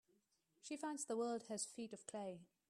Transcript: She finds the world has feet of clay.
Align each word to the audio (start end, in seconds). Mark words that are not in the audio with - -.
She 0.63 0.77
finds 0.77 1.05
the 1.05 1.15
world 1.15 1.43
has 1.49 1.67
feet 1.67 1.93
of 1.93 2.07
clay. 2.07 2.47